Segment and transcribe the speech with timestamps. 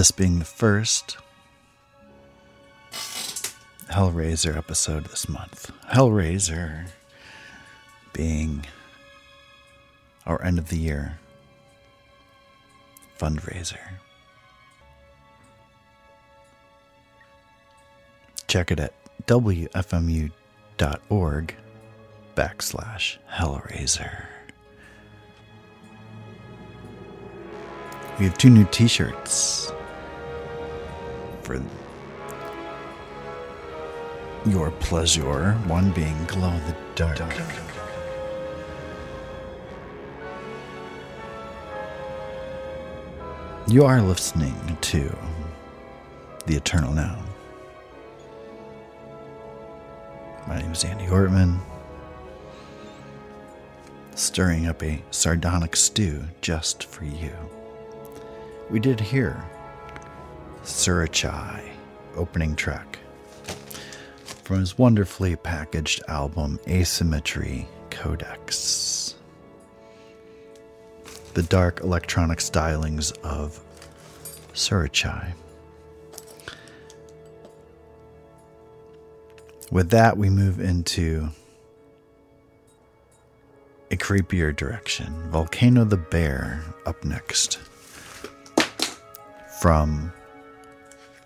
[0.00, 1.18] This being the first
[3.90, 5.70] Hellraiser episode this month.
[5.92, 6.86] Hellraiser
[8.14, 8.64] being
[10.24, 11.18] our end of the year
[13.20, 13.76] fundraiser.
[18.48, 18.94] Check it at
[19.26, 20.34] wfmu.org
[22.34, 24.24] backslash Hellraiser.
[28.18, 29.70] We have two new t shirts
[31.58, 31.60] for
[34.48, 37.20] your pleasure, one being glow in the dark.
[43.66, 45.16] You are listening to
[46.46, 47.22] The Eternal Now.
[50.46, 51.60] My name is Andy Ortmann.
[54.14, 57.32] Stirring up a sardonic stew just for you.
[58.68, 59.44] We did hear
[60.64, 61.62] Surachai,
[62.16, 62.98] opening track
[64.44, 69.14] from his wonderfully packaged album Asymmetry Codex.
[71.34, 73.60] The dark electronic stylings of
[74.52, 75.32] Surachai.
[79.70, 81.28] With that, we move into
[83.92, 85.30] a creepier direction.
[85.30, 87.58] Volcano the Bear up next.
[89.60, 90.12] from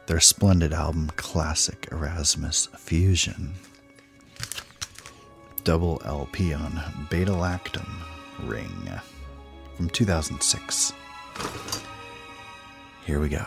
[0.06, 3.54] their splendid album Classic Erasmus Fusion.
[5.64, 7.88] Double LP on Beta Lactam
[8.40, 8.90] Ring
[9.76, 10.92] from 2006.
[13.06, 13.44] Here we go.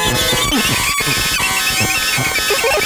[0.00, 0.56] フフ
[1.60, 2.79] フフ。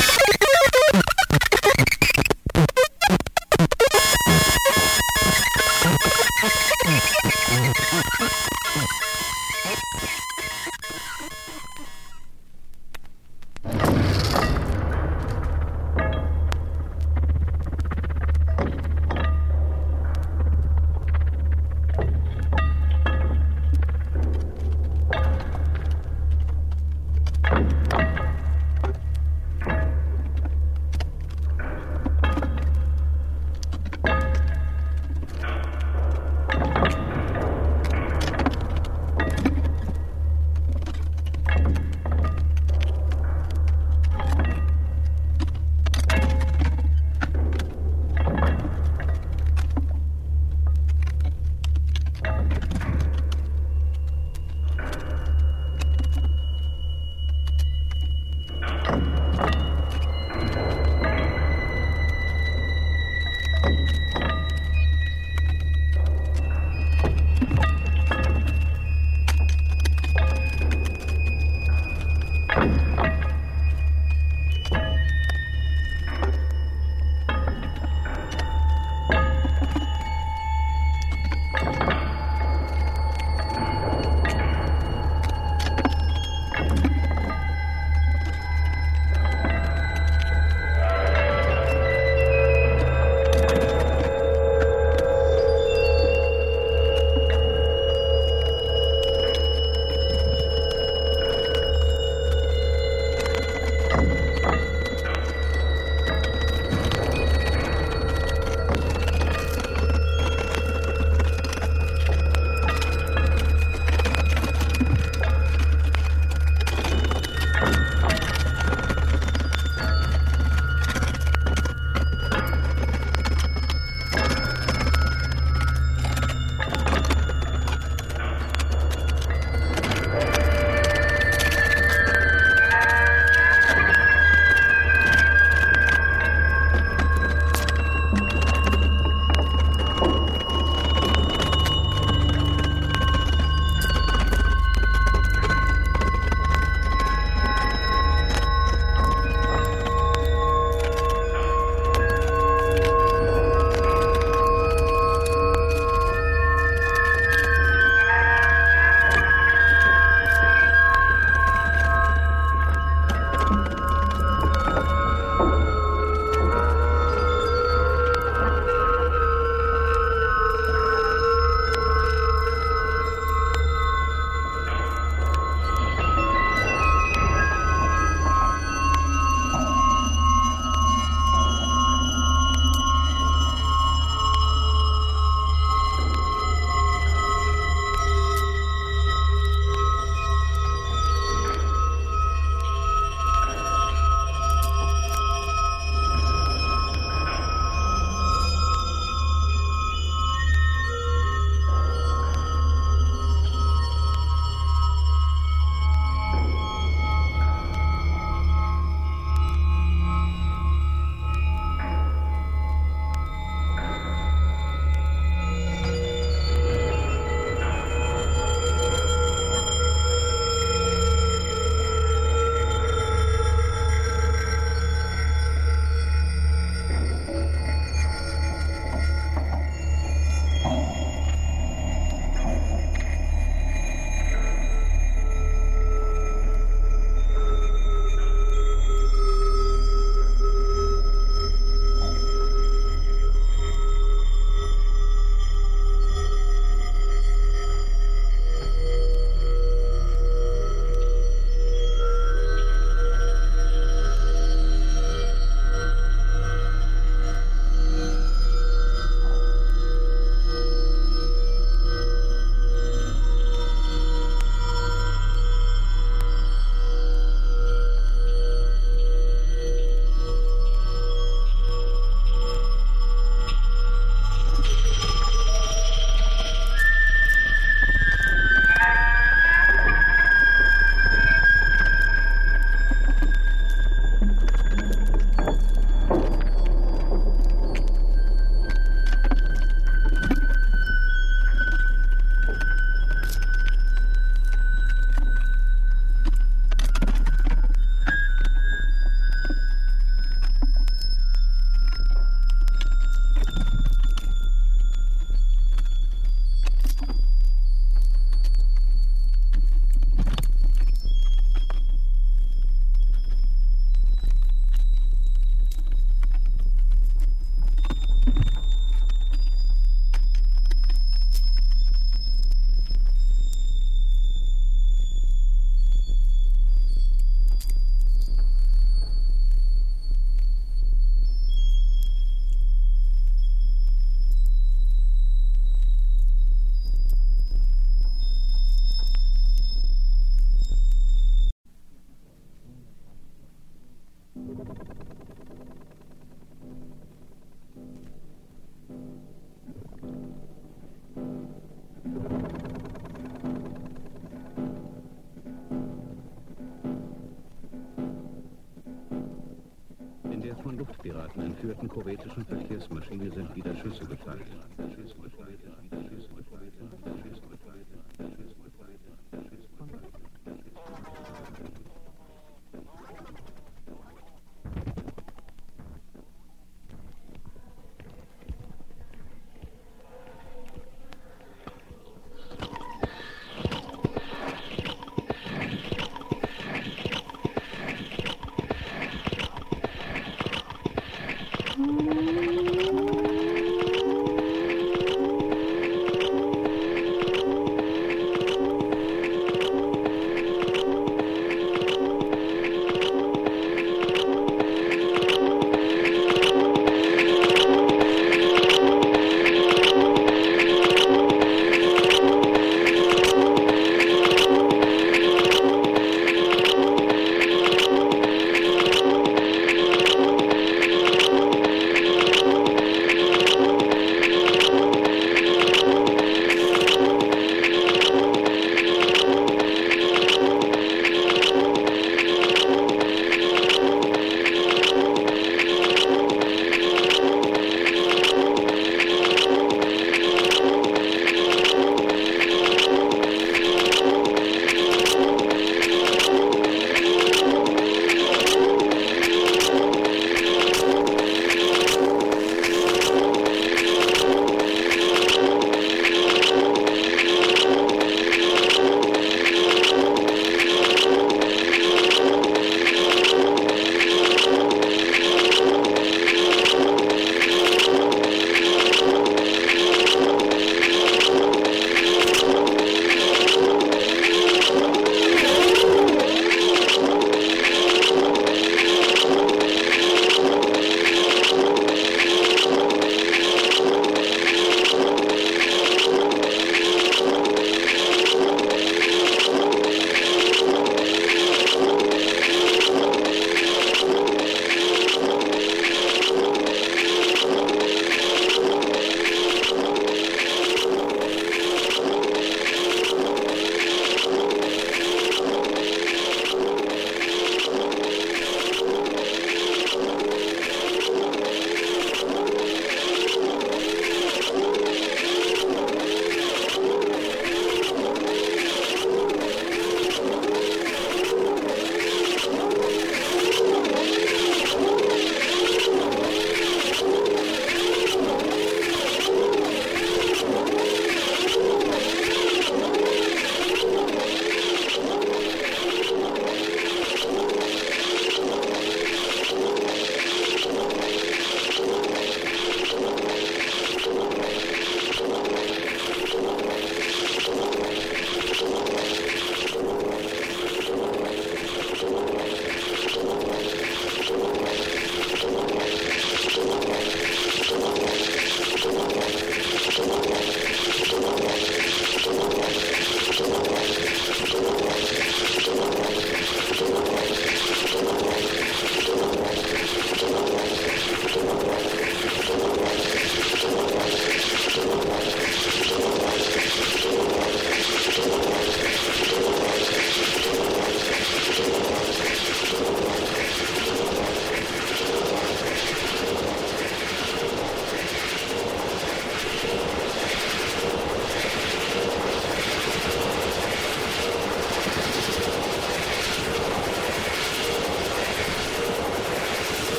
[361.25, 364.45] Piraten entführten kuwaitischen Verkehrsmaschine sind wieder Schüsse gefallen.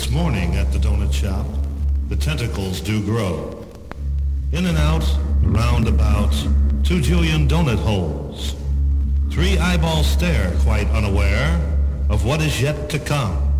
[0.00, 1.44] It's morning at the donut shop.
[2.08, 3.66] The tentacles do grow.
[4.50, 5.04] In and out,
[5.42, 6.32] round about,
[6.82, 8.56] two Julian donut holes.
[9.30, 11.60] Three eyeballs stare, quite unaware
[12.08, 13.52] of what is yet to come.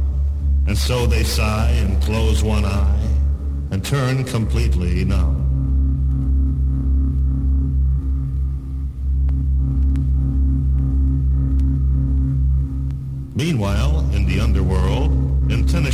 [0.67, 3.09] And so they sigh and close one eye
[3.71, 5.40] and turn completely numb.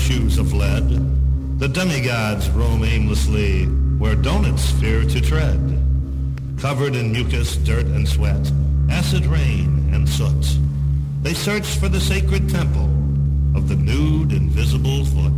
[0.07, 0.89] Shoes of lead,
[1.59, 3.65] the demigods roam aimlessly
[3.99, 5.59] where donuts fear to tread.
[6.59, 8.53] Covered in mucus, dirt, and sweat,
[8.89, 10.59] acid rain and soot,
[11.23, 12.85] they search for the sacred temple
[13.57, 15.33] of the nude, invisible foot.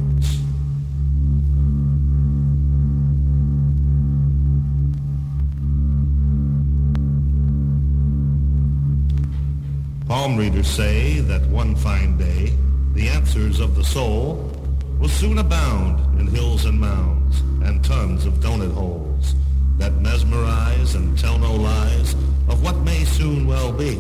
[10.07, 12.53] Palm readers say that one fine day,
[12.93, 14.53] the answers of the soul
[14.99, 19.35] will soon abound in hills and mounds and tons of donut holes
[19.79, 22.15] that mesmerize and tell no lies
[22.49, 23.99] of what may soon well be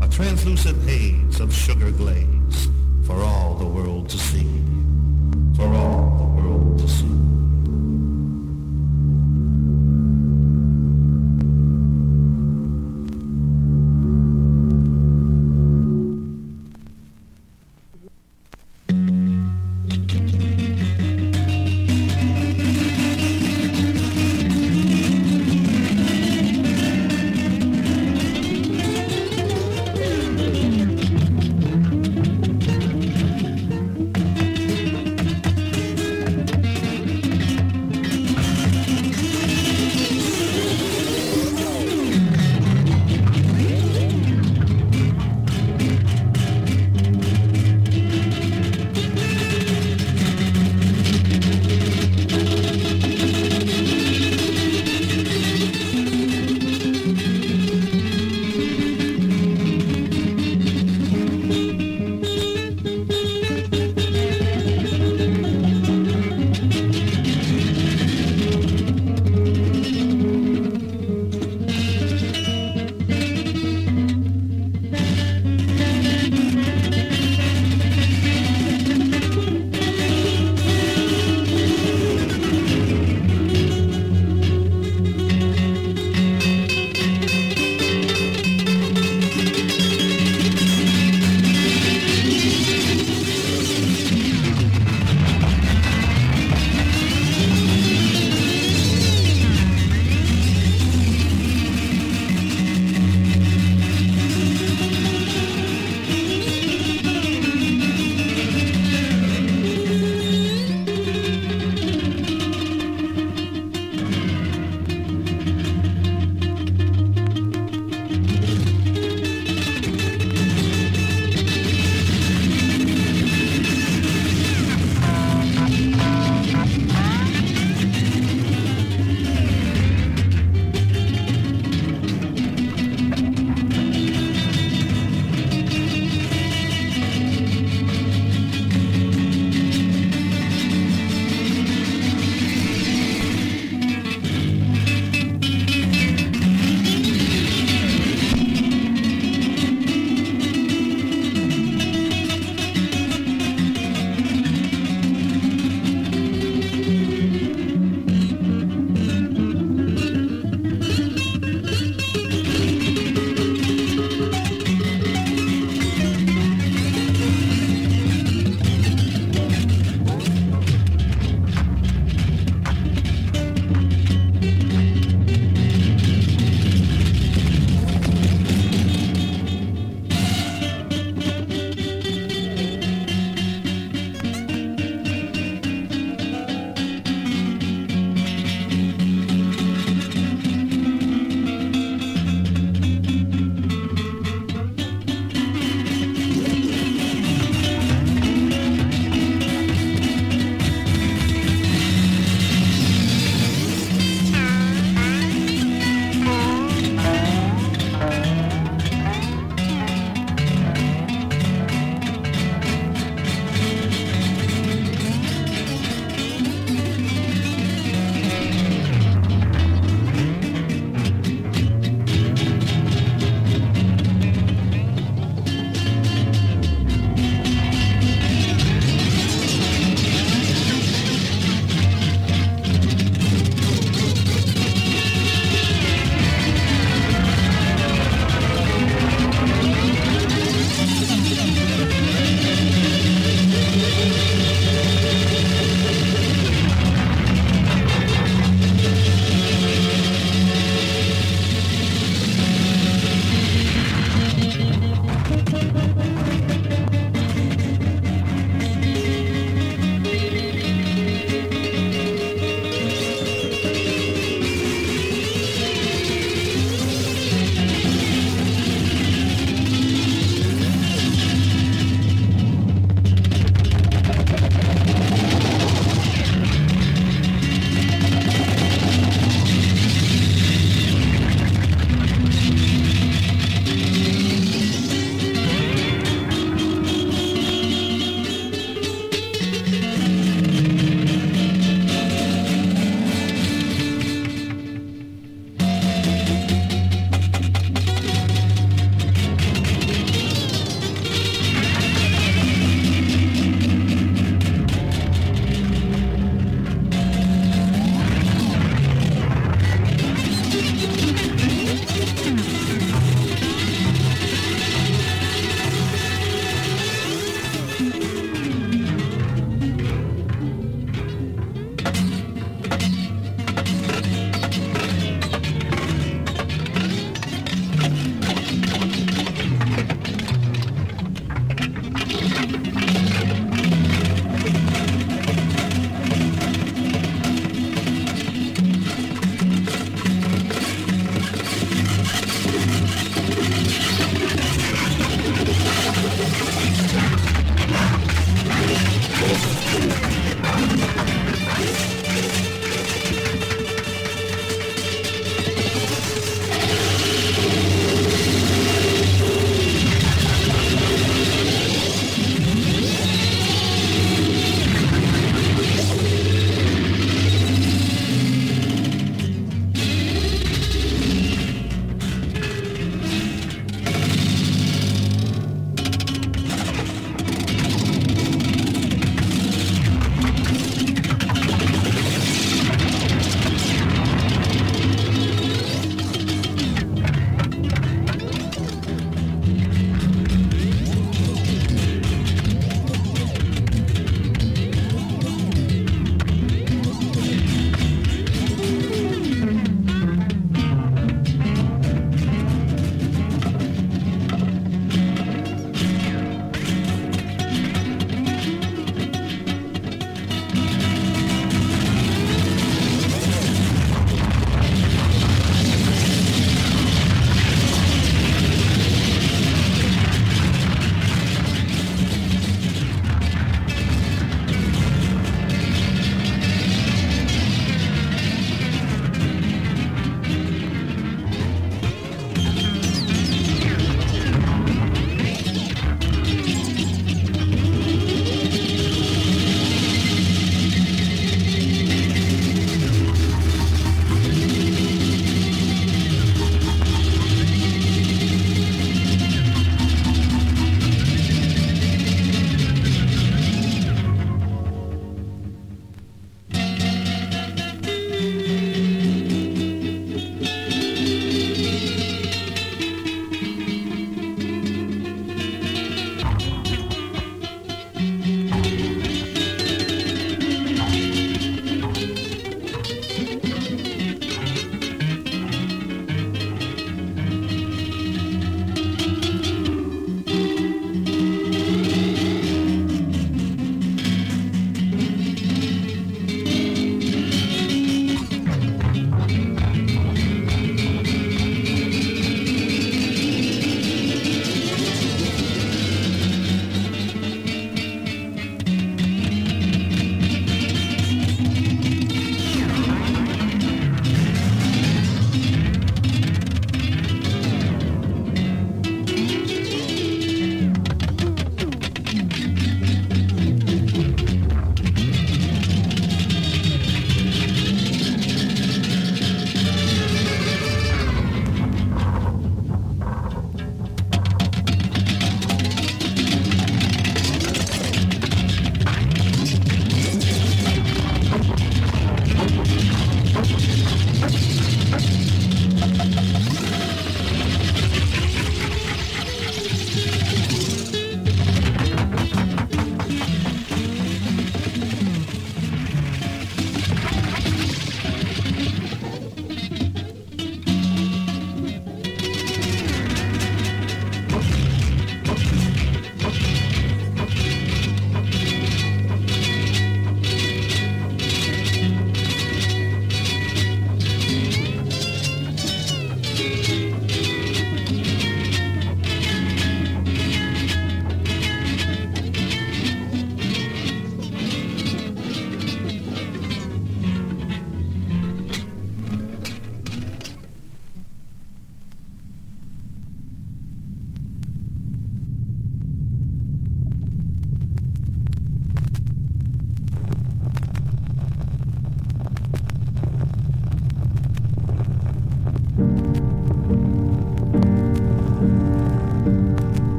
[0.00, 2.68] a translucent haze of sugar glaze
[3.04, 4.48] for all the world to see,
[5.56, 7.23] for all the world to see.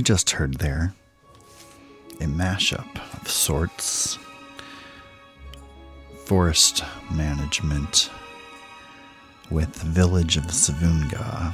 [0.00, 0.94] We just heard there
[2.22, 2.88] a mashup
[3.20, 4.18] of sorts.
[6.24, 6.82] Forest
[7.12, 8.08] management
[9.50, 11.52] with Village of Savoonga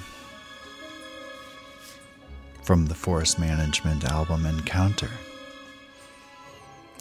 [2.63, 5.11] from the forest management album Encounter.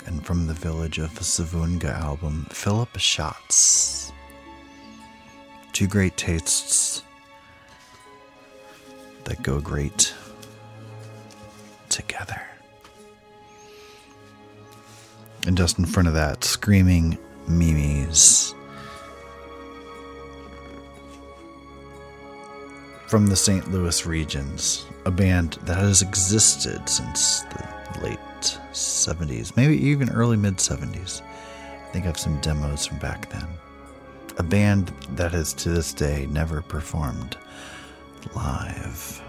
[0.08, 4.12] And from the Village of Savoonga album Philipp Schatz.
[5.74, 7.04] Two great tastes
[9.26, 10.12] that go great
[11.96, 12.41] together.
[15.48, 17.18] And just in front of that, Screaming
[17.48, 18.54] Mee Mees.
[23.08, 23.72] From the St.
[23.72, 28.20] Louis regions, a band that has existed since the late
[28.74, 31.22] 70s, maybe even early mid 70s.
[31.22, 33.48] I think I have some demos from back then.
[34.38, 37.38] A band that has to this day never performed
[38.36, 39.22] live.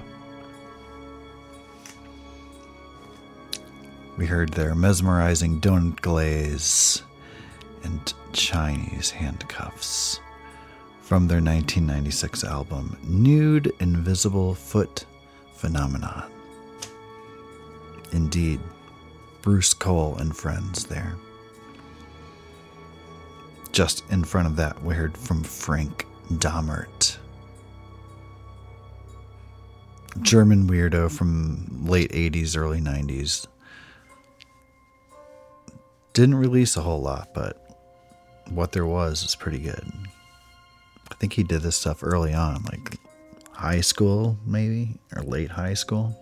[4.17, 7.03] We heard their mesmerizing donut glaze
[7.85, 10.21] and Chinese handcuffs
[11.03, 15.05] from their 1996 album Nude Invisible Foot
[15.55, 16.31] Phenomenon.
[18.13, 18.61] Indeed,
[19.43, 21.15] Bruce Cole and friends there.
[23.73, 27.19] Just in front of that, we heard from Frank Dommert.
[30.23, 33.47] German weirdo from late 80s, early 90s.
[36.17, 37.77] Didn't release a whole lot, but
[38.49, 39.85] what there was was pretty good.
[41.11, 42.97] I think he did this stuff early on, like
[43.53, 46.19] high school, maybe, or late high school.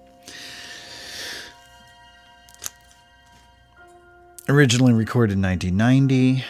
[4.49, 6.45] Originally recorded in 1990.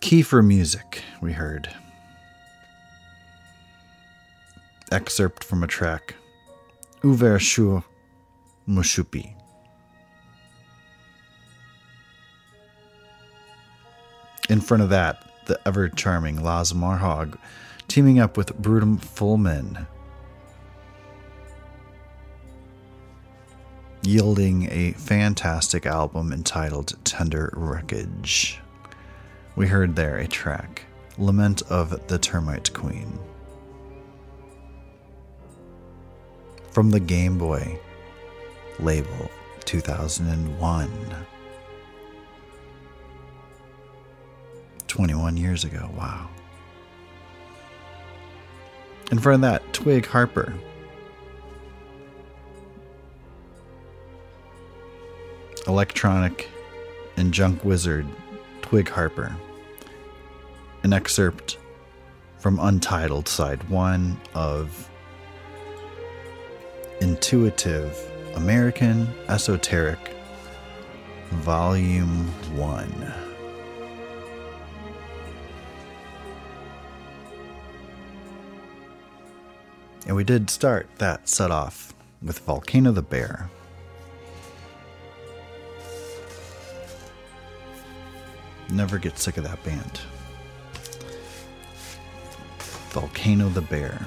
[0.00, 1.74] Kiefermusik, we heard.
[4.90, 6.16] Excerpt from a track,
[7.02, 7.82] Ouverture
[8.68, 9.41] Mushupi.
[14.52, 17.38] In front of that, the ever charming Lars Marhaug
[17.88, 19.86] teaming up with Brutum Fulmen,
[24.02, 28.60] yielding a fantastic album entitled Tender Wreckage.
[29.56, 30.82] We heard there a track,
[31.16, 33.18] Lament of the Termite Queen.
[36.72, 37.80] From the Game Boy
[38.78, 39.30] label
[39.64, 40.90] 2001.
[44.92, 45.88] 21 years ago.
[45.96, 46.28] Wow.
[49.10, 50.52] In front of that, Twig Harper.
[55.66, 56.46] Electronic
[57.16, 58.06] and Junk Wizard,
[58.60, 59.34] Twig Harper.
[60.82, 61.56] An excerpt
[62.38, 64.90] from Untitled Side 1 of
[67.00, 67.98] Intuitive
[68.34, 70.14] American Esoteric
[71.30, 72.26] Volume
[72.58, 73.21] 1.
[80.06, 83.48] And we did start that set off with Volcano the Bear.
[88.70, 90.00] Never get sick of that band.
[92.90, 94.06] Volcano the Bear.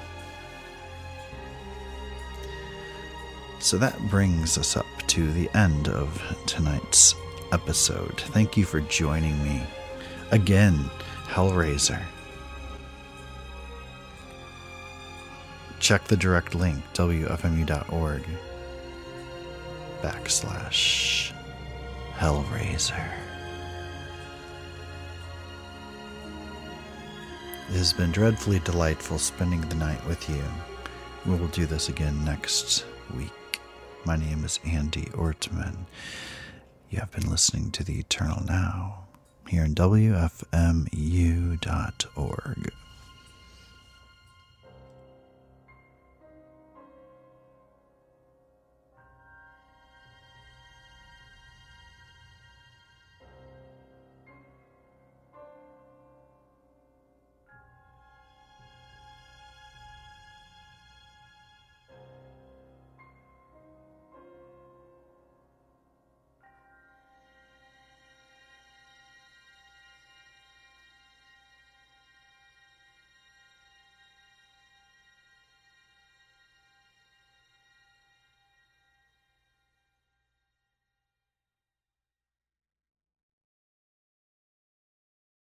[3.60, 7.16] So that brings us up to the end of tonight's
[7.52, 8.20] episode.
[8.20, 9.64] Thank you for joining me.
[10.32, 10.90] Again,
[11.28, 12.02] Hellraiser.
[15.86, 18.24] Check the direct link wfmu.org
[20.02, 21.32] backslash
[22.16, 23.08] hellraiser.
[27.70, 30.42] It has been dreadfully delightful spending the night with you.
[31.24, 32.84] We will do this again next
[33.16, 33.60] week.
[34.06, 35.86] My name is andy Ortmann.
[36.90, 39.06] You have been listening to the eternal now
[39.48, 40.16] here in wfmu.org